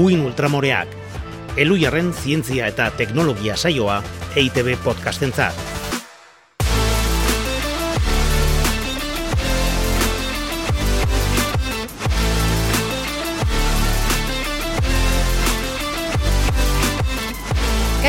[0.00, 0.94] Uin Ultramoreak,
[1.60, 3.98] Elujarren zientzia eta teknologia saioa
[4.32, 5.79] EITB podcastentzat.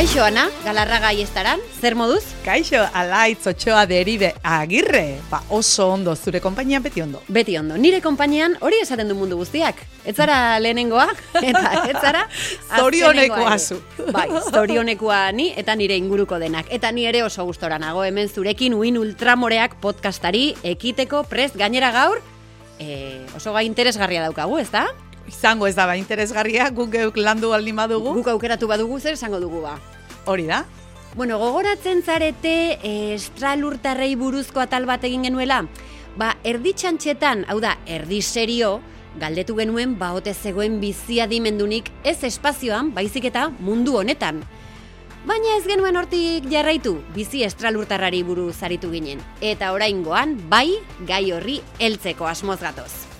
[0.01, 2.23] Kaixo, Ana, galarraga estaran, zer moduz?
[2.41, 7.21] Kaixo, alaitz otxoa deribe agirre, ba oso ondo, zure konpainia beti ondo.
[7.29, 9.83] Beti ondo, nire konpainian hori esaten du mundu guztiak.
[10.01, 11.05] Ez zara lehenengoa,
[11.51, 12.23] eta ez zara
[12.79, 13.77] Zorionekoa zu.
[14.09, 16.73] Bai, zorionekoa ni eta nire inguruko denak.
[16.73, 22.25] Eta ni ere oso gustora nago hemen zurekin uin ultramoreak podcastari ekiteko prest gainera gaur,
[22.79, 24.87] e, oso gai interesgarria daukagu, ez da?
[25.31, 28.13] Izango ez da ba interesgarria, guk geuk landu baldin badugu.
[28.19, 29.79] Guk aukeratu badugu zer esango dugu ba.
[30.25, 30.65] Hori da.
[31.15, 35.65] Bueno, gogoratzen zarete eh, estralurtarrei buruzko atal bat egin genuela?
[36.15, 38.79] Ba, erdi txantxetan, hau da, erdi serio,
[39.19, 44.43] galdetu genuen baote zegoen bizia dimendunik ez espazioan, baizik eta mundu honetan.
[45.27, 49.21] Baina ez genuen hortik jarraitu, bizi estralurtarrari buruz aritu ginen.
[49.41, 53.10] Eta oraingoan, bai, gai horri heltzeko asmoz gatoz.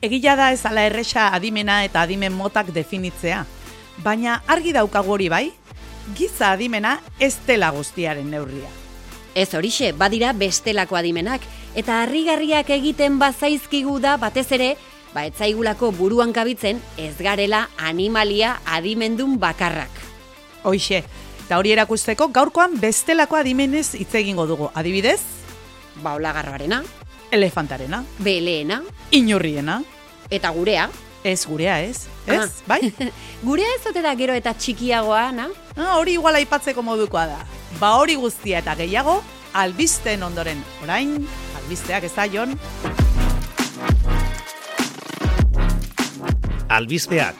[0.00, 3.42] Egila da ez ala erresa adimena eta adimen motak definitzea.
[4.00, 5.50] Baina argi daukagu hori bai,
[6.16, 8.70] giza adimena ez dela guztiaren neurria.
[9.34, 11.44] Ez horixe, badira bestelako adimenak,
[11.76, 14.70] eta harrigarriak egiten bazaizkigu da batez ere,
[15.12, 19.92] ba etzaigulako buruan kabitzen ez garela animalia adimendun bakarrak.
[20.64, 21.04] Hoixe,
[21.44, 24.72] eta hori erakusteko gaurkoan bestelako adimenez hitz egingo dugu.
[24.74, 25.20] Adibidez,
[26.00, 26.78] Ba, olagarroarena,
[27.30, 29.82] elefantarena, beleena, inurriena,
[30.30, 30.88] eta gurea.
[31.22, 32.48] ez gurea ez, ez, Ah.
[32.66, 32.94] bai?
[33.42, 35.48] Gurea ez ote da gero eta txikiagoa, na?
[35.76, 37.36] Ah, hori igual aipatzeko modukoa da.
[37.78, 39.18] Ba hori guztia eta gehiago,
[39.52, 40.64] albisten ondoren.
[40.82, 41.26] Orain,
[41.60, 42.56] albisteak ez da, Jon?
[46.68, 47.36] Albizteak,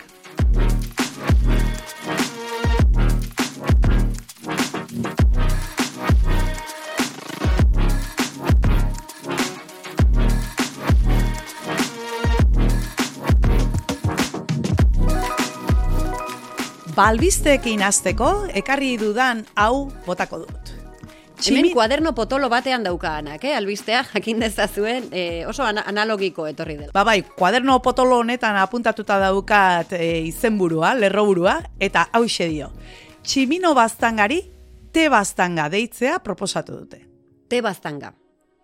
[17.00, 18.26] Ba albisteekin hasteko,
[18.60, 20.72] ekarri dudan hau botako dut.
[21.46, 23.54] Hemen kuaderno potolo batean daukaanak, eh?
[23.56, 26.92] Albistea, jakin dezazuen, eh, oso ana- analogiko etorri dela.
[26.92, 32.68] Ba bai, kuaderno potolo honetan apuntatuta daukat e, izenburua, lerroburua, eta hause dio.
[33.22, 34.42] Tximino baztangari,
[34.92, 37.06] te baztanga deitzea proposatu dute.
[37.48, 38.12] Te baztanga.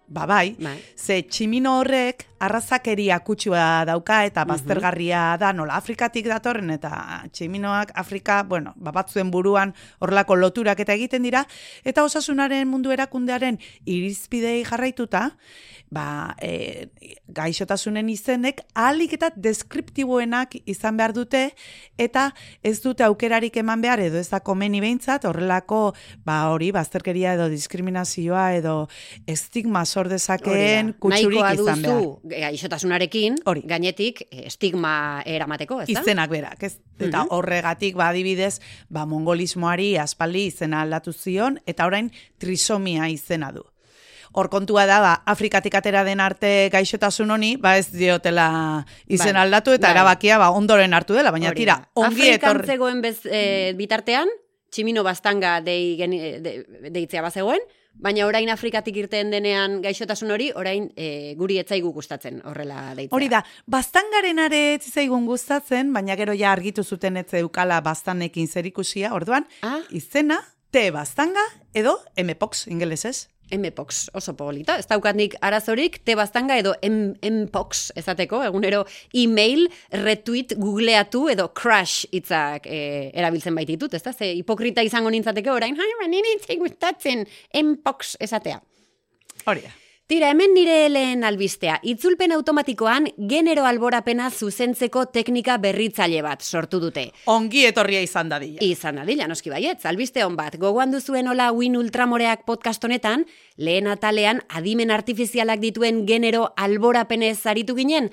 [0.08, 0.78] Ba bai, Bai.
[0.94, 6.90] ze tximino horrek arrazakeria kutsua dauka eta baztergarria da nola Afrikatik datorren eta
[7.32, 11.42] tximinoak Afrika, bueno, ba batzuen buruan horlako loturak eta egiten dira.
[11.82, 15.30] Eta osasunaren mundu erakundearen irizpidei jarraituta,
[15.90, 16.88] ba, e,
[17.30, 21.42] gaixotasunen izenek ahalik eta deskriptiboenak izan behar dute
[21.98, 22.30] eta
[22.66, 25.94] ez dute aukerarik eman behar edo ez da komeni behintzat horrelako
[26.26, 28.76] ba hori bazterkeria edo diskriminazioa edo
[29.30, 32.00] estigma sor dezakeen kutsurik izan behar.
[32.02, 33.62] duzu gaixotasunarekin, Hori.
[33.64, 36.00] gainetik eh, estigma eramateko, ez da?
[36.02, 36.74] Izenak berak, ez?
[36.98, 37.28] Eta Mhm.
[37.30, 43.64] horregatik badibidez, ba mongolismoari aspaldi izena aldatu zion eta orain trisomia izena du.
[44.36, 49.42] Hor kontua da, ba, Afrikatik atera den arte gaixotasun honi, ba ez diotela izen Bai,
[49.46, 49.94] aldatu eta bai.
[49.96, 52.66] erabakia ba ondoren hartu dela, baina Hori tira, ongi Afrikan etorri.
[52.66, 54.28] zegoen bez, eh, bitartean,
[54.70, 57.60] tximino baztanga dei, geni, de, deitzea bazegoen,
[57.98, 63.14] baina orain Afrikatik irten denean gaixotasun hori, orain eh, guri etzaigu gustatzen horrela deitzea.
[63.16, 68.48] Hori da, baztangaren are ez zaigun gustatzen, baina gero ja argitu zuten ez zeukala baztanekin
[68.48, 70.40] zerikusia, orduan, Ah, izena,
[70.70, 71.42] te baztanga
[71.74, 73.28] edo mpox ingelesez.
[73.52, 74.78] Mpox, oso polita.
[74.80, 78.84] Ez daukat arazorik, te baztanga edo Mpox ezateko, egunero
[79.14, 84.12] e-mail, retweet, googleatu edo crash hitzak e, erabiltzen baititut, ez da?
[84.12, 88.60] Ze hipokrita izango nintzateke orain, hai, nire itzai gustatzen Mpox esatea.
[89.46, 89.85] Hori da.
[90.06, 91.80] Tira, hemen nire lehen albistea.
[91.82, 97.08] Itzulpen automatikoan genero alborapena zuzentzeko teknika berritzaile bat sortu dute.
[97.26, 98.60] Ongi etorria izan dadila.
[98.62, 100.54] Izan adila, noski baietz, albiste hon bat.
[100.62, 103.24] Gogoan duzuen hola Win Ultramoreak podcast honetan,
[103.56, 108.12] lehen atalean adimen artifizialak dituen genero alborapenez aritu ginen.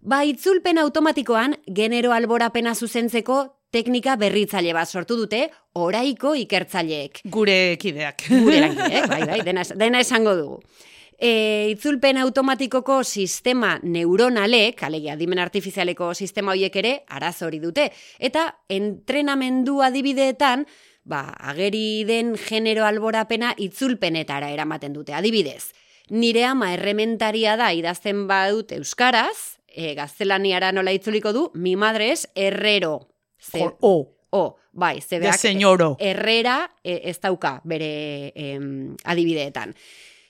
[0.00, 5.44] Ba, itzulpen automatikoan genero alborapena zuzentzeko teknika berritzaile bat sortu dute
[5.76, 7.20] oraiko ikertzaileek.
[7.28, 8.30] Gure kideak.
[8.32, 10.60] Gure langileek, bai, bai, dena, dena esango dugu.
[11.18, 17.90] E, itzulpen automatikoko sistema neuronalek, alegia adimen artifizialeko sistema horiek ere, arazo hori dute.
[18.18, 20.66] Eta entrenamendu adibideetan,
[21.04, 25.14] ba, ageri den genero alborapena itzulpenetara eramaten dute.
[25.14, 25.72] Adibidez,
[26.10, 32.28] nire ama errementaria da idazten badut euskaraz, e, gaztelaniara nola itzuliko du, mi madre es
[32.34, 33.08] herrero.
[33.38, 35.96] Ze, O, o, bai, de zebeak señoro.
[36.00, 39.74] herrera e, ez dauka bere em, adibideetan.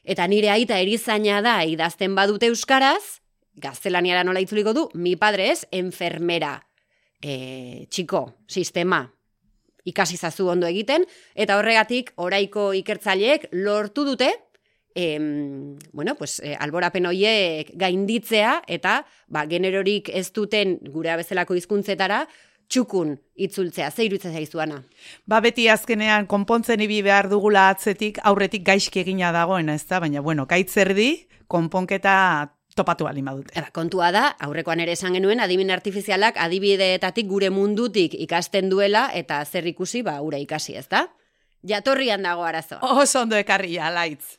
[0.05, 3.23] Eta nire aita erizaina da idazten badute euskaraz,
[3.56, 6.59] gaztelaniara nola itzuliko du, mi padre ez, enfermera,
[7.23, 9.06] e, txiko, sistema,
[9.89, 14.29] ikasi zazu ondo egiten, eta horregatik oraiko ikertzaileek lortu dute,
[14.95, 22.27] em, bueno, pues, e, alborapen hoiek gainditzea, eta ba, generorik ez duten gure bezalako hizkuntzetara
[22.69, 24.82] txukun itzultzea, ze iruditzen zaizuana.
[25.26, 30.00] Ba beti azkenean konpontzen ibi behar dugula atzetik aurretik gaizki egina dagoena, ez da?
[30.00, 32.14] Baina, bueno, gaitzerdi, konponketa
[32.75, 33.55] topatu bali badute.
[33.58, 39.44] Eba, kontua da, aurrekoan ere esan genuen, adimin artifizialak adibideetatik gure mundutik ikasten duela, eta
[39.44, 41.06] zer ikusi, ba, ura ikasi, ez da?
[41.64, 42.81] Jatorrian dago arazoa.
[43.00, 44.38] Oso ondo ekarria, laitz.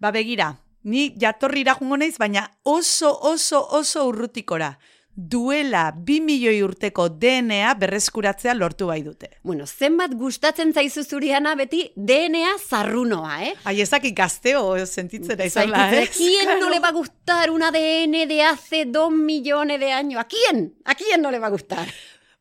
[0.00, 4.76] Ba begira, ni jatorrira jungo naiz, baina oso, oso, oso urrutikora.
[5.14, 9.28] Duela bi milioi urteko DNA berreskuratzea lortu bai dute.
[9.44, 13.52] Bueno, zenbat gustatzen zaizu zuriana beti DNA zarrunoa, eh?
[13.68, 16.16] Ai, ezakik gazteo sentitzen da izanla, Zaitut, eh?
[16.16, 20.20] ¿Quién no le va a gustar un ADN de hace dos millones de años?
[20.20, 20.74] ¿A quién?
[20.84, 21.88] ¿A quién no le va a gustar?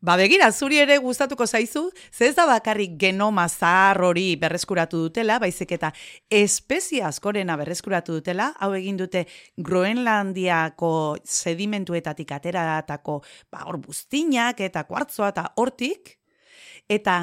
[0.01, 5.35] Ba begira, zuri ere gustatuko zaizu, ze ez da bakarrik genoma zahar hori berreskuratu dutela,
[5.37, 5.91] baizik eta
[6.25, 9.27] espezie askorena berreskuratu dutela, hau egin dute
[9.61, 10.89] Groenlandiako
[11.21, 13.19] sedimentuetatik ateratako
[13.51, 16.15] ba, hor buztinak eta kuartzoa eta hortik,
[16.89, 17.19] eta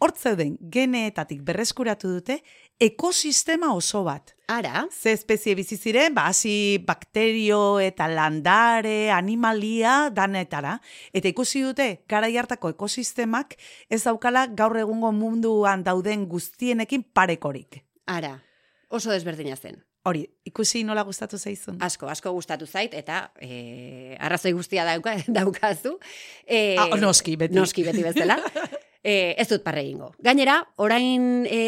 [0.00, 2.40] hortzeuden geneetatik berreskuratu dute
[2.80, 4.34] ekosistema oso bat.
[4.48, 10.76] Ara, Ze espezie bizi ziren, ba, hasi bakterio eta landare, animalia, danetara.
[11.12, 13.56] Eta ikusi dute, gara hartako ekosistemak
[13.90, 17.82] ez daukala gaur egungo munduan dauden guztienekin parekorik.
[18.06, 18.40] ara,
[18.88, 19.82] oso desberdina zen.
[20.06, 21.82] Hori, ikusi nola gustatu zaizun.
[21.82, 25.98] Asko, asko gustatu zait, eta e, arrazoi guztia dauka, daukazu.
[26.46, 27.54] E, Ah, noski, beti.
[27.58, 28.38] Noski, beti bezala.
[29.06, 30.12] e, ez dut parre egingo.
[30.22, 31.60] Gainera, orain e,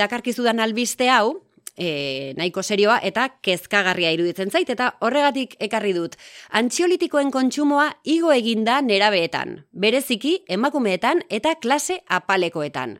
[0.00, 1.36] dakarkizudan albiste hau,
[1.76, 6.16] e, nahiko serioa eta kezkagarria iruditzen zait, eta horregatik ekarri dut.
[6.62, 12.98] Antxiolitikoen kontsumoa igo eginda nerabeetan, bereziki emakumeetan eta klase apalekoetan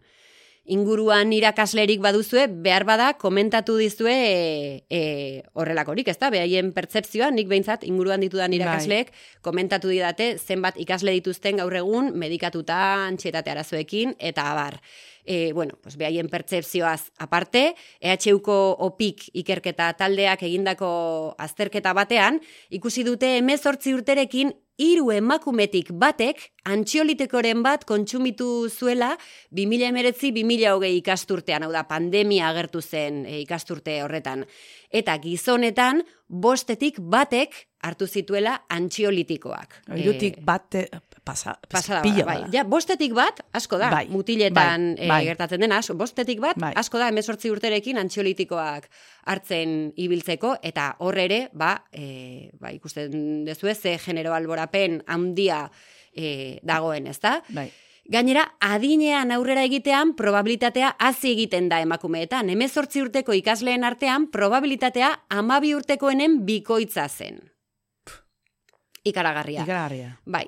[0.64, 5.00] inguruan irakaslerik baduzue, behar bada komentatu dizue e, e,
[5.58, 6.30] horrelakorik, ezta?
[6.30, 9.10] Behaien pertzepzioa, nik behintzat inguruan ditudan irakasleek
[9.42, 12.78] komentatu didate zenbat ikasle dituzten gaur egun medikatuta
[13.08, 14.78] antxietate arazoekin eta abar.
[15.24, 18.56] E, bueno, pues behaien pertzepzioaz aparte, EHUko
[18.86, 24.50] opik ikerketa taldeak egindako azterketa batean, ikusi dute emezortzi urterekin
[24.80, 29.12] hiru emakumetik batek antxiolitekoren bat kontsumitu zuela
[29.54, 34.46] 2019-2020 ikasturtean, hau da, pandemia agertu zen e, ikasturte horretan.
[34.92, 39.82] Eta gizonetan, bostetik batek hartu zituela antxiolitikoak.
[39.96, 40.86] Hirutik E,
[41.24, 42.36] pasa, Pasada pila bai.
[42.42, 42.48] bada.
[42.52, 45.24] Ja, bostetik bat, asko da, Bai, mutiletan bai, eh, bai.
[45.24, 46.72] gertatzen dena, asko- bostetik bat, Bai.
[46.76, 48.88] asko da, emezortzi urterekin antxiolitikoak
[49.26, 55.70] hartzen ibiltzeko, eta hor ere, ba, e, ba ikusten dezue, ze genero alborapen handia
[56.12, 57.42] e, dagoen, ezta?
[57.48, 57.70] Bai.
[58.04, 62.48] Gainera, adinean aurrera egitean probabilitatea hazi egiten da emakumeetan.
[62.50, 67.38] Hemezortzi urteko ikasleen artean probabilitatea amabi urtekoenen bikoitza zen.
[69.04, 69.62] Ikaragarria.
[69.62, 70.18] Ikaragarria.
[70.26, 70.46] Bai.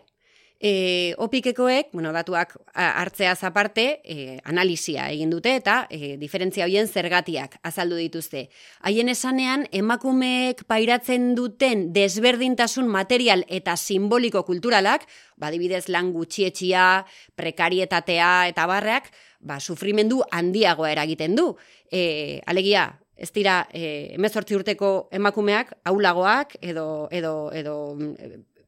[0.61, 7.59] E, opikekoek, bueno, datuak hartzeaz aparte, e, analizia egin dute eta e, diferentzia hoien zergatiak
[7.67, 8.47] azaldu dituzte.
[8.87, 18.69] Haien esanean, emakumeek pairatzen duten desberdintasun material eta simboliko kulturalak, badibidez lan gutxietxia, prekarietatea eta
[18.71, 21.51] barreak, ba, sufrimendu handiagoa eragiten du.
[21.91, 27.99] E, alegia, ez dira, e, urteko emakumeak, aulagoak, edo, edo, edo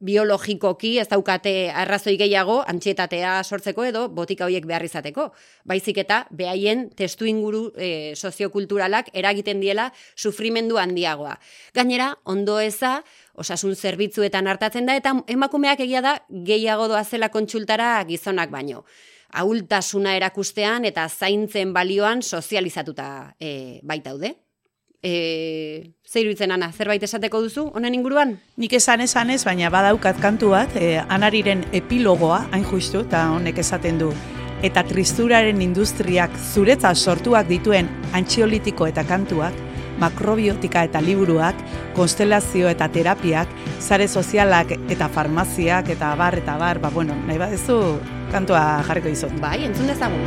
[0.00, 5.30] biologikoki ez daukate arrazoi gehiago antxietatea sortzeko edo botika horiek behar izateko.
[5.64, 11.36] Baizik eta behaien testu inguru e, soziokulturalak eragiten diela sufrimendu handiagoa.
[11.74, 13.02] Gainera, ondo eza,
[13.34, 18.84] osasun zerbitzuetan hartatzen da eta emakumeak egia da gehiago doazela kontsultara gizonak baino.
[19.36, 24.36] Ahultasuna erakustean eta zaintzen balioan sozializatuta e, baitaude.
[25.06, 28.32] E, zer iruditzen, Ana, zerbait esateko duzu, honen inguruan?
[28.58, 33.60] Nik esan esan ez, baina badaukat kantu bat, eh, anariren epilogoa, hain justu, eta honek
[33.62, 34.10] esaten du.
[34.66, 37.86] Eta tristuraren industriak zuretzat sortuak dituen
[38.18, 39.54] antxiolitiko eta kantuak,
[40.02, 41.54] makrobiotika eta liburuak,
[41.94, 43.48] konstelazio eta terapiak,
[43.78, 47.78] sare sozialak eta farmaziak eta bar eta bar, ba bueno, nahi badezu
[48.34, 49.38] kantua jarriko dizut.
[49.40, 50.24] Bai, entzun dezagun.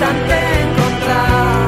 [0.00, 1.59] instante encontrar.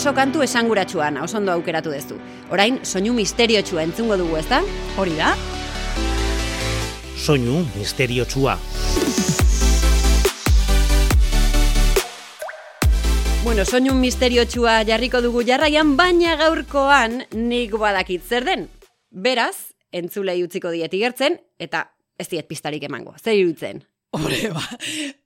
[0.00, 2.14] Oso kantu esanguratsuan, oso ondo aukeratu dezu.
[2.48, 4.62] Orain, soinu misteriotsua entzungo dugu, ezta?
[4.96, 5.34] Hori da?
[7.20, 8.54] Soinu misteriotsua.
[13.44, 18.68] Bueno, soinu misteriotsua jarriko dugu jarraian, baina gaurkoan nik badakit zer den.
[19.12, 23.18] Beraz, entzulei utziko diet igertzen, eta ez diet pistarik emango.
[23.20, 23.84] Zer iruditzen?
[24.10, 24.62] Hore, ba.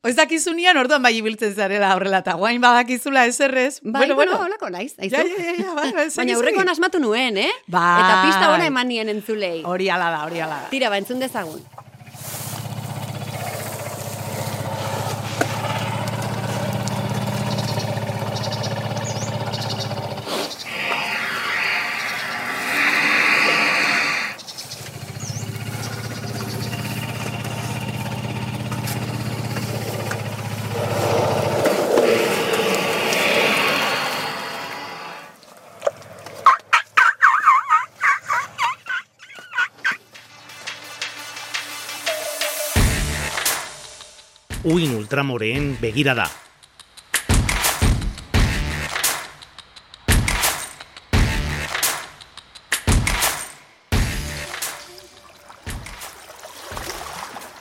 [0.04, 3.78] Oiz dakizunean orduan bai ibiltzen zarela horrela, eta guain badakizula eserrez.
[3.82, 4.92] Bai, bueno, bueno, holako naiz.
[5.00, 6.72] Ja, ja, ja, bai, bai, Baina segi, aurreko segi.
[6.74, 7.50] asmatu nuen, eh?
[7.66, 8.02] Bai.
[8.02, 9.62] Eta pista ona eman nien entzulei.
[9.64, 10.68] Hori ala da, hori ala da.
[10.74, 11.62] Tira, ba, entzun dezagun.
[45.04, 46.30] Ultramoreen begirada.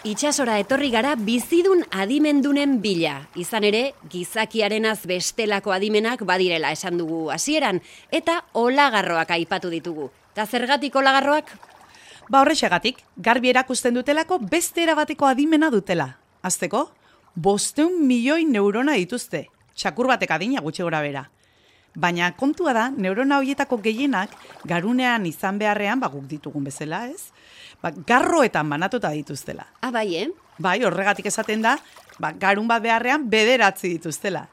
[0.03, 3.21] Itxasora etorri gara bizidun adimendunen bila.
[3.39, 7.79] Izan ere, gizakiarenaz bestelako adimenak badirela esan dugu hasieran
[8.11, 10.09] eta olagarroak aipatu ditugu.
[10.35, 11.55] Ta zergatik olagarroak?
[12.27, 16.17] Ba horrexegatik, garbi erakusten dutelako beste erabateko adimena dutela.
[16.43, 16.89] Azteko,
[17.35, 19.47] bosteun milioi neurona dituzte.
[19.75, 21.23] Txakur batek adina gutxi gora bera.
[21.95, 24.31] Baina kontua da, neurona horietako gehienak
[24.65, 27.29] garunean izan beharrean ba guk ditugun bezala, ez?
[27.81, 29.67] Ba, garroetan banatuta dituztela.
[29.81, 30.29] Ah, bai, eh?
[30.57, 31.75] Bai, horregatik esaten da,
[32.17, 34.47] ba, garun bat beharrean bederatzi dituztela.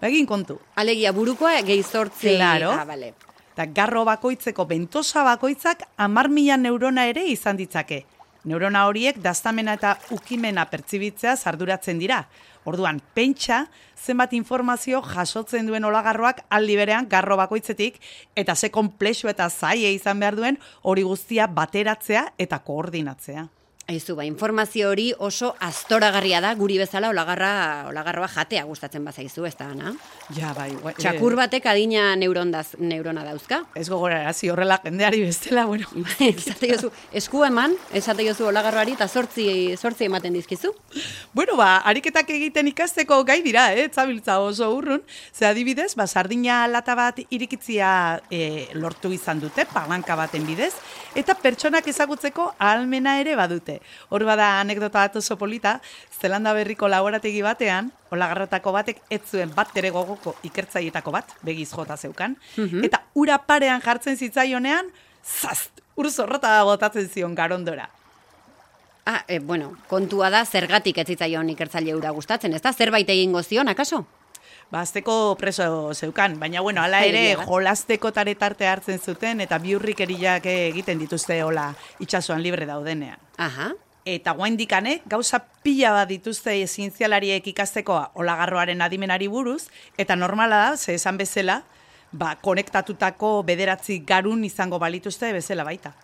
[0.00, 0.58] Ba, egin kontu.
[0.76, 2.36] Alegia burukoa gehi zortzi.
[2.36, 2.72] Claro.
[2.72, 3.12] Ah, bale.
[3.56, 8.04] Eta garro bakoitzeko bentosa bakoitzak amar mila neurona ere izan ditzake.
[8.46, 12.20] Neurona horiek daztamena eta ukimena pertsibitzea arduratzen dira.
[12.66, 13.64] Orduan, pentsa
[13.98, 17.98] zenbat informazio jasotzen duen olagarroak aldi berean garro bakoitzetik
[18.38, 23.48] eta ze konplexu eta zaie izan behar duen hori guztia bateratzea eta koordinatzea.
[23.88, 29.52] Aizu, ba, informazio hori oso astoragarria da, guri bezala olagarra, olagarroa jatea gustatzen bazaizu, ez
[29.54, 29.92] da, na?
[30.34, 30.72] Ja, bai.
[30.82, 33.60] gua- Txakur batek adina neurondaz, neurona dauzka.
[33.76, 35.86] Eh, ez gogorarazi horrela jendeari bestela, bueno.
[36.18, 40.72] esate jozu, esku eman, esate jozu olagarroari, eta sortzi, sortzi ematen dizkizu.
[41.32, 43.86] Bueno, ba, ariketak egiten ikasteko gai dira, eh?
[43.94, 45.04] Zabiltza oso urrun.
[45.32, 50.72] Ze adibidez, ba, sardina lata bat irikitzia e, lortu izan dute, palanka baten bidez,
[51.14, 53.75] eta pertsonak ezagutzeko ahalmena ere badute.
[54.10, 55.80] Hor bada anekdota bat oso polita,
[56.20, 61.96] Zelanda berriko laborategi batean, olagarrotako batek ez zuen bat ere gogoko ikertzaietako bat, begiz jota
[61.96, 62.36] zeukan,
[62.84, 64.90] eta ura parean jartzen zitzaionean,
[65.24, 67.88] zast, ur zorrota botatzen zion garondora.
[69.06, 72.72] Ah, e, bueno, kontua da zergatik ez zitzaion ikertzaile ura gustatzen, ez da?
[72.74, 74.02] Zerbait egingo zion, akaso?
[74.66, 80.98] Ba, azteko preso zeukan, baina bueno, hala ere jolasteko taretarte hartzen zuten eta biurrikeriak egiten
[80.98, 81.68] dituzte hola
[82.02, 83.20] itsasoan libre daudenean.
[83.38, 83.70] Aha.
[84.06, 89.68] Eta guaindikane, gauza pila bat dituzte zientzialariek ikasteko olagarroaren adimenari buruz,
[89.98, 91.62] eta normala da, ze esan bezala,
[92.12, 95.94] ba, konektatutako bederatzi garun izango balituzte bezala baita.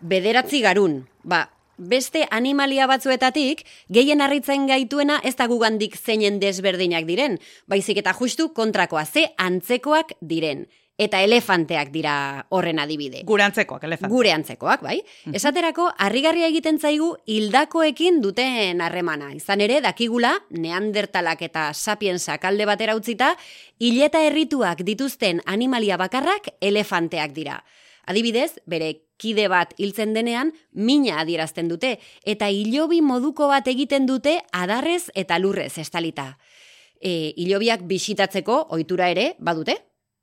[0.00, 1.46] Bederatzi garun, ba,
[1.88, 8.52] beste animalia batzuetatik, gehien harritzen gaituena ez da gugandik zeinen desberdinak diren, baizik eta justu
[8.54, 10.66] kontrakoa, ze antzekoak diren.
[11.00, 12.14] Eta elefanteak dira
[12.52, 13.22] horren adibide.
[13.26, 14.12] Gurantzekoak, elefant.
[14.12, 14.98] Gure antzekoak, bai?
[15.32, 19.32] Esaterako, harrigarria egiten zaigu hildakoekin duten harremana.
[19.34, 23.32] Izan ere, dakigula, neandertalak eta sapiensak alde batera utzita,
[23.80, 27.62] hileta herrituak dituzten animalia bakarrak elefanteak dira.
[28.06, 28.92] Adibidez, bere
[29.22, 35.38] kide bat hiltzen denean, mina adierazten dute, eta hilobi moduko bat egiten dute adarrez eta
[35.38, 36.32] lurrez estalita.
[36.98, 39.78] E, hilobiak bisitatzeko ohitura ere badute,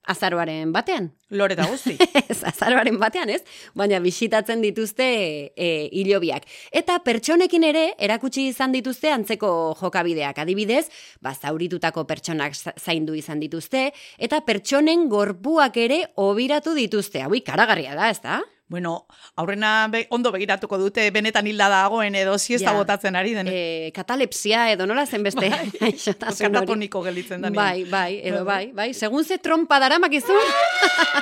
[0.10, 1.12] azaroaren batean.
[1.30, 1.96] Lore eta guzti.
[2.32, 3.42] ez, azaroaren batean, ez?
[3.78, 5.08] Baina bisitatzen dituzte
[5.54, 5.70] e,
[6.02, 6.48] hilobiak.
[6.74, 10.42] Eta pertsonekin ere erakutsi izan dituzte antzeko jokabideak.
[10.42, 10.88] Adibidez,
[11.22, 17.22] ba, zauritutako pertsonak za- zaindu izan dituzte, eta pertsonen gorpuak ere obiratu dituzte.
[17.26, 18.42] Hau ikaragarria da, ez da?
[18.70, 22.78] Bueno, aurrena be, ondo begiratuko dute benetan hilda dagoen edo siesta Ja.
[22.78, 23.48] botatzen ari den.
[23.50, 25.72] E, katalepsia edo nola zen beste Bai.
[26.40, 27.50] Katatoniko gelitzen da.
[27.50, 28.94] Bai, bai, edo bai, bai.
[28.94, 30.38] Segun ze trompa daramak izun.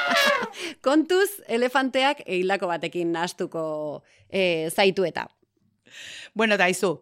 [0.88, 5.28] Kontuz, elefanteak hildako batekin nahastuko e, zaitu eta.
[6.36, 6.98] Bueno, eta izu,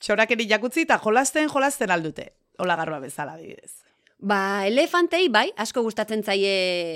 [0.00, 2.32] txorakeri jakutzi eta jolasten jolasten aldute.
[2.58, 3.81] Olagarroa bezala, adibidez.
[4.22, 6.50] Ba, elefantei, bai, asko gustatzen zaie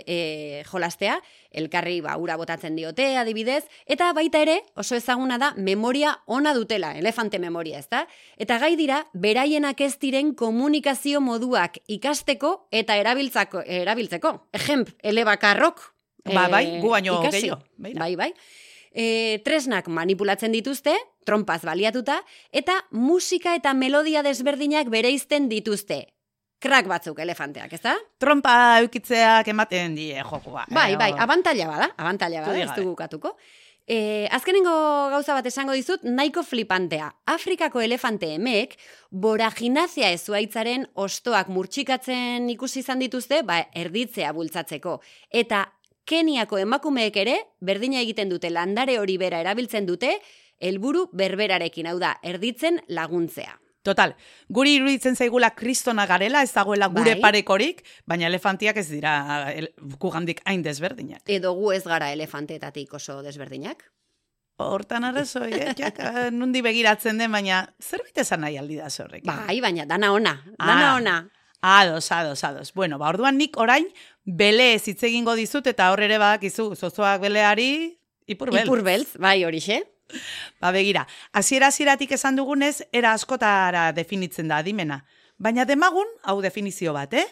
[0.06, 1.16] e, jolastea,
[1.58, 6.92] elkarri ba, ura botatzen diote, adibidez, eta baita ere, oso ezaguna da, memoria ona dutela,
[6.94, 8.04] elefante memoria, ezta?
[8.38, 14.36] Eta gai dira, beraienak ez diren komunikazio moduak ikasteko eta erabiltzako, erabiltzeko.
[14.54, 15.82] Ejemp, elebakarrok.
[16.30, 18.04] Ba, eh, bai, gu baino gehiago, begira.
[18.06, 18.32] Bai, bai.
[18.94, 20.94] E, tresnak manipulatzen dituzte,
[21.26, 22.22] trompaz baliatuta,
[22.54, 26.04] eta musika eta melodia desberdinak bereizten dituzte.
[26.58, 27.94] Krak batzuk elefanteak, ez da?
[28.18, 30.64] Trompa eukitzeak ematen die jokua.
[30.72, 33.36] Bai, Eh, bai, hor- abantaila bada, abantaila bada, ez dugu katuko.
[33.88, 34.72] E, azkenengo
[35.12, 37.12] gauza bat esango dizut, nahiko flipantea.
[37.26, 38.74] Afrikako elefante emek,
[39.12, 45.00] boraginazia ezuaitzaren ostoak murtsikatzen ikusi izan dituzte, ba, erditzea bultzatzeko.
[45.30, 45.66] Eta
[46.06, 50.12] Keniako emakumeek ere, berdina egiten dute landare hori bera erabiltzen dute,
[50.62, 53.56] helburu berberarekin, hau da, erditzen laguntzea.
[53.86, 54.16] Total,
[54.50, 57.20] guri iruditzen zaigula kristona garela, ez dagoela gure Bai.
[57.22, 59.12] parekorik, baina elefantiak ez dira
[59.52, 59.68] el,
[60.02, 61.22] gugandik hain desberdinak.
[61.30, 63.84] Edo gu ez gara elefanteetatik oso desberdinak.
[64.58, 65.74] Hortan arrazoi, eh?
[65.82, 65.98] Jak,
[66.32, 69.22] nundi begiratzen den, baina zerbait esan nahi aldi da zorrek.
[69.28, 70.94] Bai, baina dana ona, dana Ah.
[70.96, 71.16] ona.
[71.66, 72.72] Ados, ados, ados.
[72.74, 73.86] Bueno, ba, orduan nik orain
[74.24, 77.68] bele ez hitz egingo dizut eta hor ere badakizu zozoak beleari
[78.26, 78.64] ipur bel.
[78.66, 79.80] Ipur beltz, bai horixe.
[80.60, 85.04] Ba begira, hasiera hasieratik esan dugunez, era askotara definitzen da adimena.
[85.38, 87.26] Baina demagun, hau definizio bat, eh?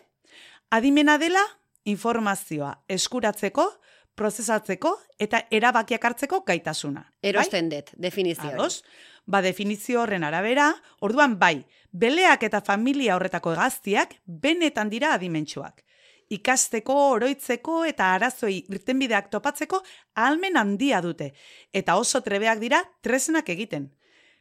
[0.71, 1.45] Adimena dela
[1.85, 3.69] informazioa eskuratzeko,
[4.15, 7.05] prozesatzeko eta erabakiak hartzeko gaitasuna.
[7.23, 8.53] Erosten dut, definizio.
[8.55, 8.85] Ados?
[9.27, 10.69] Ba, definizio horren arabera,
[11.01, 15.84] orduan bai, beleak eta familia horretako hegaztiak benetan dira adimentsuak.
[16.33, 19.83] Ikasteko, oroitzeko eta arazoi irtenbideak topatzeko
[20.15, 21.33] ahalmen handia dute.
[21.73, 23.91] Eta oso trebeak dira tresnak egiten.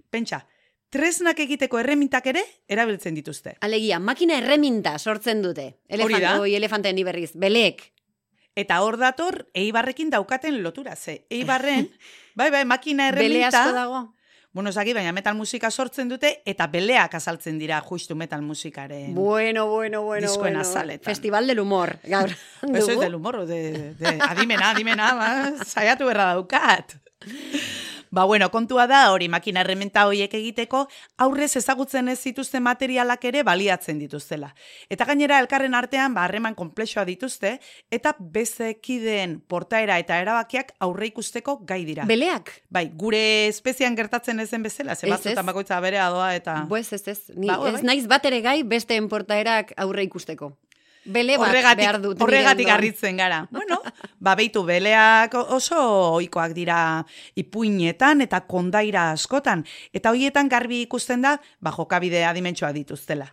[0.09, 0.43] Pentsa,
[0.93, 3.57] tresnak egiteko erremintak ere erabiltzen dituzte.
[3.61, 5.73] Alegia, makina erreminta sortzen dute.
[5.89, 6.05] Hori da.
[6.05, 7.89] Elefante, oi, elefanteen berriz, beleek.
[8.55, 11.25] Eta hor dator, eibarrekin daukaten lotura, ze.
[11.33, 11.89] Eibarren,
[12.37, 13.63] bai, bai, makina Bele erreminta...
[13.63, 14.03] asko dago.
[14.53, 19.15] Bueno, zaki, baina metal musika sortzen dute eta beleak azaltzen dira justu metal musikaren.
[19.15, 20.59] Bueno, bueno, bueno, Diskoen bueno.
[20.61, 21.09] azaletan.
[21.09, 22.29] Festival del humor, gaur.
[22.73, 25.31] Eso es del humor, de, de adimena, adimena, ba,
[25.65, 26.93] saiatu berra daukat.
[28.13, 30.83] Ba, bueno, kontua da hori makina errementa horiek egiteko
[31.17, 34.51] aurrez ezagutzen ez zituzte materialak ere baliatzen dituztela.
[34.93, 37.55] Eta gainera elkarren artean ba harreman konplexoa dituzte
[37.89, 42.05] eta bezekideen portaera eta erabakiak aurre ikusteko gai dira.
[42.05, 42.51] Beleak?
[42.69, 45.45] bai, gure espezian gertatzen ezen bezala, ze Ez, batzutan ez.
[45.49, 46.65] bakoitza bere doa eta...
[46.69, 47.19] Bo ez, ez.
[47.35, 47.83] Ni, Ba, ez bai.
[47.83, 50.51] naiz bat ere gai beste enportaerak aurre ikusteko.
[51.05, 52.21] Bele bat horregatik, behar dut.
[52.21, 53.47] horregatik harritzen gara.
[53.51, 53.81] Bueno,
[54.19, 55.77] ba beitu beleak oso
[56.15, 57.03] ohikoak dira
[57.35, 63.27] ipuinetan eta kondaira askotan eta hoietan garbi ikusten da ba jokabide adimentsuak dituztela.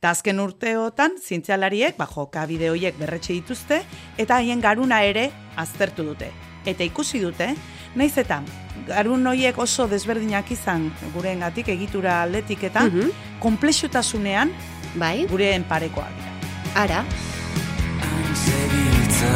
[0.00, 3.82] Ta azken urteotan zientzialariek ba jokabide hoiek berretxe dituzte
[4.18, 6.28] eta haien garuna ere aztertu dute.
[6.66, 7.54] Eta ikusi dute,
[7.94, 8.42] naiz eta
[8.86, 13.10] garun hoiek oso desberdinak izan gureengatik egitura aldetik eta Mhm.
[13.40, 14.52] konplexutasunean
[14.94, 16.33] Bai, gureen parekoak dira.
[16.74, 17.04] Ara.
[18.44, 19.32] Zebiltza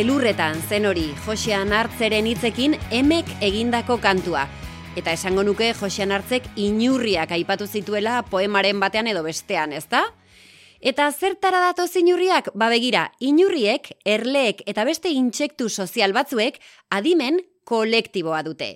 [0.00, 4.46] elurretan zen hori, Josean hartzeren hitzekin emek egindako kantua.
[4.96, 10.06] Eta esango nuke Josean hartzek inurriak aipatu zituela poemaren batean edo bestean, ezta?
[10.80, 12.48] Eta zertara datoz inurriak?
[12.54, 16.56] Ba begira, inurriek, erleek eta beste intsektu sozial batzuek
[16.96, 18.70] adimen kolektiboa dute.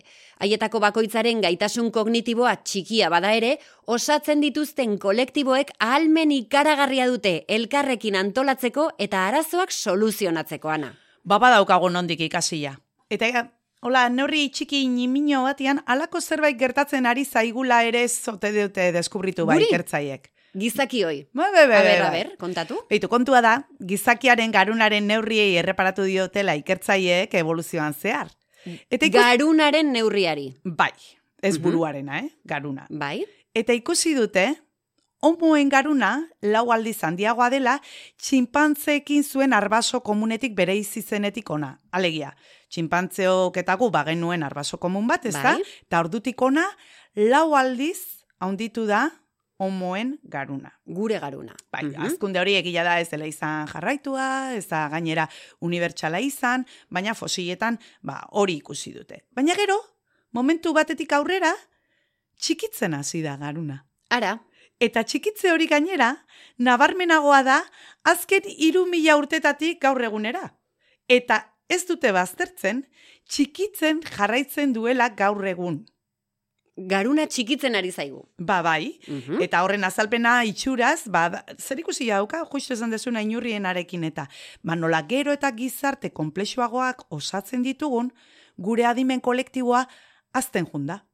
[0.44, 3.54] Haietako bakoitzaren gaitasun kognitiboa txikia bada ere,
[3.86, 10.92] osatzen dituzten kolektiboek ahalmen ikaragarria dute elkarrekin antolatzeko eta arazoak soluzionatzeko ana.
[11.24, 12.76] Baba daukago nondik ikasia.
[13.10, 13.48] Eta
[13.84, 19.62] hola, neurri txiki nimino batean, alako zerbait gertatzen ari zaigula ere zote dute deskubritu bai
[19.64, 20.30] ikertzaiek.
[20.54, 21.16] Gizaki hoi.
[21.34, 22.18] Ba, be, be, A be, ber, a be.
[22.22, 22.78] ber, kontatu.
[22.88, 28.30] Beitu, kontua da, gizakiaren garunaren neurriei erreparatu diotela ikertzaiek evoluzioan zehar.
[28.64, 29.18] Eta ikus...
[29.18, 30.52] Garunaren neurriari.
[30.62, 30.92] Bai,
[31.42, 32.30] ez buruarena, eh?
[32.46, 32.86] Garuna.
[32.88, 33.24] Bai?
[33.54, 34.46] Eta ikusi dute,
[35.24, 36.10] homoen garuna,
[36.44, 37.78] lau aldiz handiagoa dela,
[38.20, 41.78] txinpantzeekin zuen arbaso komunetik bere izenetik ona.
[41.96, 42.34] Alegia,
[42.68, 45.54] txinpantzeok eta gu bagenuen arbaso komun bat, ez da?
[45.54, 45.62] Bai.
[45.86, 46.64] Eta ordutik ona,
[47.16, 47.98] lau aldiz
[48.38, 49.06] haunditu da
[49.62, 50.72] homoen garuna.
[50.84, 51.54] Gure garuna.
[51.72, 52.02] Bai, Mhm.
[52.08, 55.28] azkunde hori egila da ez dela izan jarraitua, ez da gainera
[55.60, 59.24] unibertsala izan, baina fosiletan ba, hori ikusi dute.
[59.32, 59.78] Baina gero,
[60.32, 61.54] momentu batetik aurrera,
[62.36, 63.86] txikitzen hasi da garuna.
[64.10, 64.40] Ara,
[64.84, 66.10] Eta txikitze hori gainera,
[66.58, 67.58] nabarmenagoa da,
[68.10, 70.44] azken iru mila urtetatik gaur egunera.
[71.08, 71.40] Eta
[71.72, 72.82] ez dute baztertzen,
[73.30, 75.84] txikitzen jarraitzen duela gaur egun.
[76.90, 78.24] garuna txikitzen ari zaigu.
[78.38, 79.40] Ba bai, Mhm.
[79.44, 84.24] Eta horren azalpena itxuraz, ba, da- zer ikusi dauka, justu esan dezuna inurrienarekin eta,
[84.64, 88.10] ba, nola gero eta gizarte komplexuagoak osatzen ditugun,
[88.58, 89.84] gure adimen kolektiboa
[90.32, 91.04] azten junda.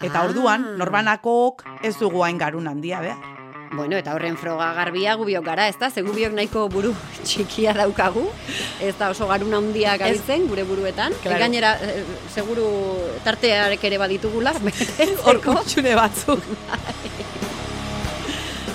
[0.00, 0.24] Eta Ah.
[0.24, 3.18] orduan, norbanakok ez dugu hain garun handia, behar.
[3.72, 5.90] Bueno, eta horren froga garbia gubiok gara, ez da?
[5.90, 6.90] Ze gubiok nahiko buru
[7.24, 8.24] txikia daukagu,
[8.80, 11.12] ez da oso garuna handia gabitzen gure buruetan.
[11.22, 11.38] Claro.
[11.38, 12.02] Gainera, eh,
[12.34, 12.66] seguru
[13.22, 15.54] tartearek ere baditugula, Hor betetzeko.
[15.54, 16.42] kutsune batzuk.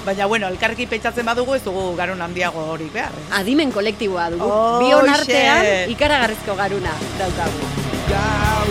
[0.06, 3.10] Baina, bueno, elkarrekin pentsatzen badugu ez dugu garun handiago horik behar.
[3.12, 3.40] eh?
[3.40, 4.46] Adimen kolektiboa dugu.
[4.46, 7.60] Oh, Bion artean ikaragarrizko garuna daukagu.
[8.06, 8.68] Gaur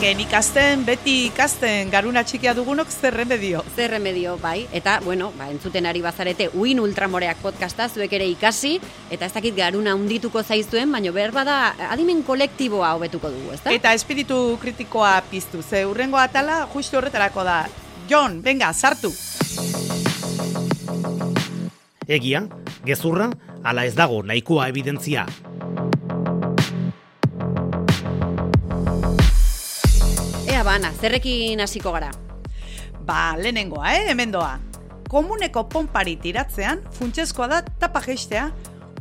[0.00, 3.58] Txarraken ikasten, beti ikasten, garuna txikia dugunok zer remedio.
[3.76, 8.78] Zer remedio, bai, eta, bueno, ba, entzuten ari bazarete, uin ultramoreak podcasta, zuek ere ikasi,
[9.12, 11.58] eta ez dakit garuna undituko zaizuen, baina behar bada
[11.90, 13.76] adimen kolektiboa hobetuko dugu, ez da?
[13.76, 17.60] Eta espiritu kritikoa piztu, ze urrengo atala justu horretarako da.
[18.08, 19.12] Jon, venga, sartu.
[22.08, 22.46] Egia,
[22.88, 23.28] gezurra,
[23.62, 25.28] ala ez dago nahikoa evidentzia.
[30.80, 32.08] Ea bana, zerrekin hasiko gara.
[33.04, 34.54] Ba, lehenengoa, eh, hemen doa.
[35.12, 38.46] Komuneko pompari tiratzean, funtsezkoa da tapa jeistea,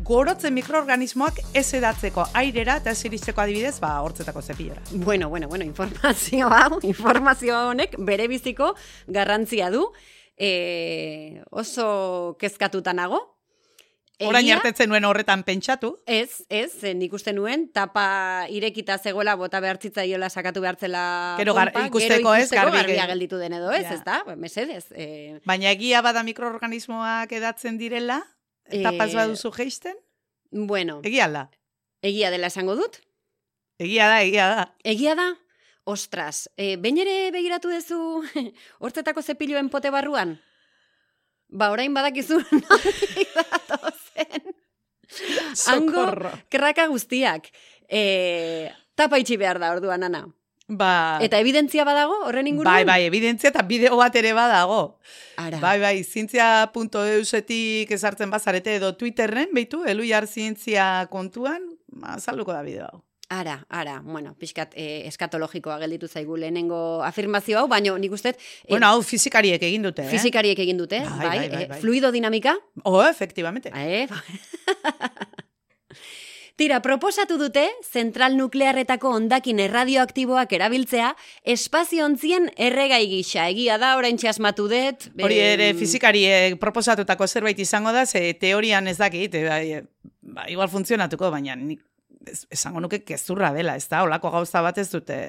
[0.04, 4.84] gorotzen mikroorganismoak ez edatzeko airera eta ez iristeko adibidez, ba, hortzetako zepillora.
[4.92, 8.74] Bueno, bueno, bueno, informazio hau, informazio honek bere biziko
[9.08, 9.86] garrantzia du.
[10.36, 13.38] E, oso kezkatuta nago.
[14.22, 14.58] Orain Egia?
[14.58, 20.30] artetzen nuen horretan pentsatu, Ez, ez, eh, nik uste nuen, tapa irekita zegoela, bota behartzitzaiola
[20.30, 23.94] sakatu behartzela Gero gar- pompa, ikusteko, ez, ikusteko garbi- garbia gelditu den edo, ez, Ja.
[23.94, 24.24] ez da?
[24.36, 28.20] Mesedez, eh, baina egia bada mikroorganismoak edatzen direla,
[28.66, 29.96] Eh, tapa ez baduzu jeisten,
[30.52, 31.50] bueno, egia da.
[32.02, 33.00] egia dela esango dut?
[33.80, 34.76] Egia da, egia da.
[34.84, 35.38] Egia da?
[35.86, 38.22] Ostras, e, behin ere begiratu duzu
[38.80, 40.42] hortzetako zepiluen pote barruan?
[41.52, 42.38] Ba, orain badakizu
[44.20, 44.56] datozen.
[45.68, 46.06] Hango
[46.50, 47.50] kraka guztiak.
[47.90, 50.28] E, tapa itxi behar da orduan, ana.
[50.70, 52.70] Ba, Eta evidentzia badago horren inguruan?
[52.70, 55.00] bai, bai, evidentzia eta bideo bat ere badago.
[55.42, 55.58] Ara.
[55.58, 61.66] Bai, bai, zientzia.eusetik ezartzen bazarete edo Twitterren, beitu, eluiar zientzia kontuan,
[62.14, 63.02] azalduko da bideo hau.
[63.30, 68.72] Ara, ara, bueno, pixkat e, eskatologikoa gelditu zaigu lehenengo afirmazio hau, baina nik uste, e,
[68.72, 70.10] Bueno, hau fizikariek egin dute, eh?
[70.10, 71.80] fizikariek egin dute, Bai, bai, bai, bai, e, bai.
[71.84, 73.70] fluido dinamika, Oh, efectivamente.
[73.76, 74.08] Eh?
[76.60, 81.13] Tira, proposatu dute zentral nuklearretako ondakin erradioaktiboak erabiltzea
[81.48, 83.46] espaziontzien erregai gisa.
[83.48, 85.08] Egia da, orain asmatu dut.
[85.24, 89.84] Hori ere fizikariek proposatutako zerbait izango da, ze teorian ez dakit, e, bai,
[90.22, 91.80] ba, igual funtzionatuko, baina nik
[92.26, 95.20] ez- esango nuke kezurra dela, ez da, olako gauza bat ez dute...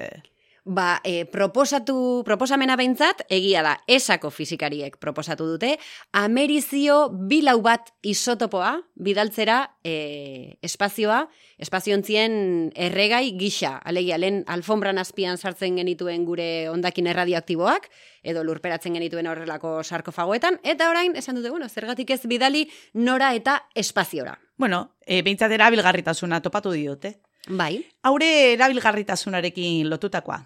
[0.63, 5.71] Ba, e, proposatu, proposamena behintzat, egia da, esako fizikariek proposatu dute,
[6.13, 11.23] amerizio bilau bat isotopoa bidaltzera e, espazioa,
[11.57, 13.79] espaziontzien erregai gisa.
[13.81, 17.89] Alegia, lehen alfombran azpian sartzen genituen gure ondakin erradioaktiboak,
[18.21, 23.63] edo lurperatzen genituen horrelako sarkofagoetan, eta orain, esan dute, bueno, zergatik ez bidali nora eta
[23.73, 24.37] espaziora.
[24.61, 27.17] Bueno, e, behintzat erabilgarritasuna topatu diote.
[27.49, 30.43] Bai, Haure erabilgarritasunarekin lotutakoa.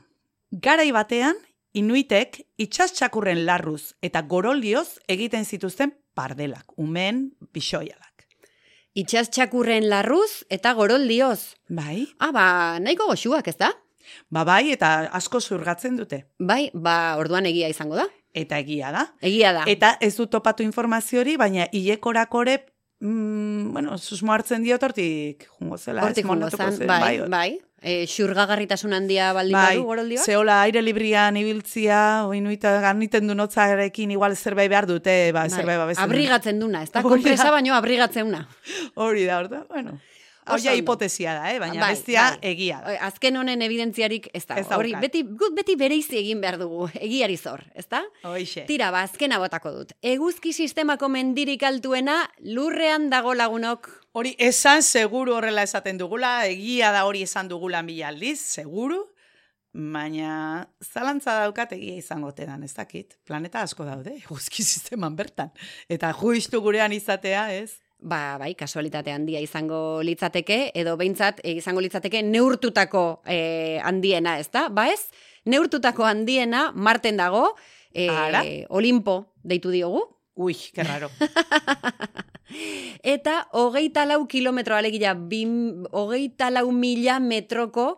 [0.63, 1.35] Garai batean,
[1.75, 8.27] inuitek itxastxakurren larruz eta gorolioz egiten zituzten pardelak, umen bixoialak.
[8.95, 11.55] Itxas txakurren larruz eta goroldioz.
[11.67, 13.73] Bai, Ah, ba, nahiko goxuak, ez da?
[14.29, 16.25] ba bai, eta asko zurgatzen dute.
[16.39, 18.05] Bai, ba, orduan egia izango da.
[18.33, 19.07] Eta egia da.
[19.21, 19.63] Egia da.
[19.67, 22.65] Eta ez du topatu informazio hori, baina hilekorakore,
[22.99, 26.03] mm, bueno, susmo hartzen diot hortik jungo zela.
[26.03, 27.49] Hortik jungo zan, zen, bai, bai.
[27.85, 30.25] E, xurgagarritasun handia baldin Bai, badu goroldioak?
[30.25, 36.03] zeola aire librian ibiltzia, oinuita ganiten du notzarekin igual zerbait behar dute, ba, zerbait babesten.
[36.03, 37.03] Abrigatzen duna, ez da?
[37.05, 38.47] Konpresa baino abrigatzen una.
[38.95, 39.99] Hori da, orda, bueno.
[40.45, 40.73] Ondo.
[40.77, 41.59] hipotesia da, eh?
[41.59, 42.51] baina Bai, bestia bai.
[42.51, 42.93] egia da.
[43.07, 44.59] Azken honen evidentziarik ez da.
[44.77, 48.03] Hori, beti, gut beti bereizi egin behar dugu, egiari zor, ez da?
[48.23, 48.65] Hoixe.
[48.69, 49.95] Tira, ba, azkena botako dut.
[50.05, 53.89] Eguzki sistemako mendirik altuena lurrean dago lagunok.
[54.13, 59.01] Hori esan seguru horrela esaten dugula, egia da hori esan dugula mila aldiz, seguru,
[59.75, 63.17] baina zalantza daukat egia izango tedan, ez dakit.
[63.27, 65.51] Planeta asko daude, eguzki sisteman bertan.
[65.89, 67.81] Eta juistu gurean izatea, ez?
[68.05, 74.51] Ba, bai, kasualitate handia izango litzateke, edo behintzat eh, izango litzateke neurtutako eh, handiena, ez
[74.53, 74.67] da?
[74.69, 75.07] Ba ez,
[75.49, 77.47] neurtutako handiena marten dago,
[77.93, 78.43] eh, Ara.
[78.69, 80.03] Olimpo deitu diogu,
[80.35, 81.09] Ui, que raro.
[83.15, 87.97] eta hogeita lau kilometro alegia, bim, hogeita lau mila metroko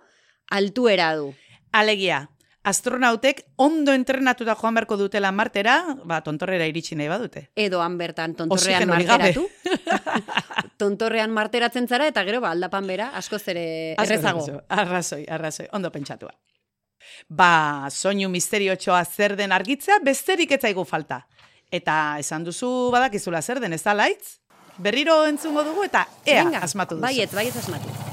[0.53, 1.31] altuera du.
[1.73, 2.27] Alegia,
[2.67, 7.47] astronautek ondo entrenatuta joan beharko dutela martera, ba, tontorrera iritsi nahi badute.
[7.55, 9.45] Edo han bertan tontorrean marteratu.
[10.81, 14.43] tontorrean marteratzen zara eta gero ba aldapan bera askoz ere errezago.
[14.43, 16.33] Arrazoi, Arrazoi, arrazoi, ondo pentsatua.
[17.29, 21.23] Ba, soinu misteriotxoa zer den argitzea, besterik ez zaigu falta.
[21.71, 24.37] Eta esan duzu badakizula zer den, ez da laitz?
[24.77, 27.07] Berriro entzungo dugu eta ea Venga, asmatu duzu.
[27.07, 28.06] Baietz, baietz asmatu.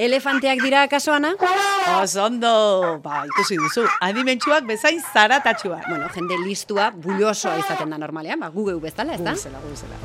[0.00, 1.34] Elefanteak dira kasoana?
[2.00, 2.50] Oso ondo,
[3.04, 5.82] ba, ikusi duzu, adimentsuak bezain zaratatxua.
[5.90, 9.36] Bueno, jende listua, bullosoa izaten da normalean, ba, gu geu bezala, ez da?
[9.36, 9.96] Guzela, guzela.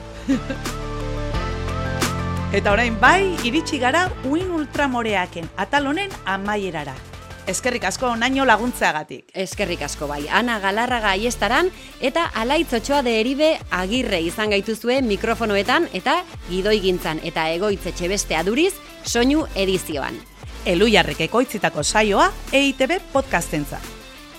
[2.60, 6.99] Eta orain bai, iritsi gara uin ultramoreaken, atal honen amaierara.
[7.45, 9.27] Eskerrik asko naino laguntzeagatik.
[9.38, 11.67] Eskerrik asko bai, Ana Galarraga aiestaran
[12.01, 16.15] eta alaitzotxoa de eribe agirre izan gaituzue mikrofonoetan eta
[16.47, 18.71] gidoi gintzan eta egoitzetxe beste aduriz
[19.03, 20.17] soinu edizioan.
[20.65, 23.77] Elu jarrek ekoitzitako saioa EITB podcastentza.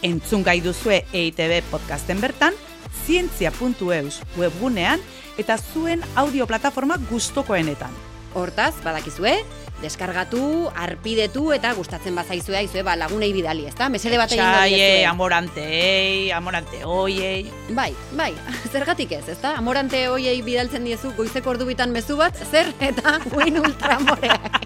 [0.02, 2.58] Entzun gai duzue EITB podcasten bertan,
[3.06, 5.06] zientzia.eus webgunean
[5.38, 8.15] eta zuen audioplataforma gustokoenetan.
[8.36, 9.32] Hortaz, badakizue,
[9.80, 13.88] deskargatu, arpidetu eta gustatzen bazaizue aizue ba, lagunei bidali, ezta?
[13.92, 15.06] Mesede bat egingo Txaie, diezue.
[15.08, 17.46] amorantei, amorante oiei.
[17.76, 18.32] Bai, bai,
[18.74, 19.54] zergatik ez, ezta?
[19.56, 24.60] Amorante hoiei bidaltzen diezu goizeko ordubitan mezu bat, zer eta uin ultramoreak.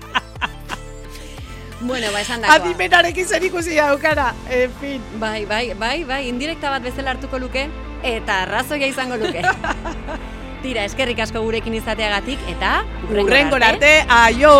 [1.90, 2.58] bueno, ba, esan dakoa.
[2.58, 5.06] Adimenarekin zer ikusi daukara, en fin.
[5.22, 7.68] Bai, bai, bai, bai, indirekta bat bezala hartuko luke,
[8.02, 9.46] eta arrazoia izango luke.
[10.60, 14.52] Tira, eskerrik asko gurekin izateagatik, eta Urrengo arte, aio!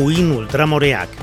[0.00, 1.19] Uin ultramoreak